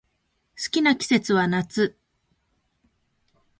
[0.57, 1.95] 好きな季節は夏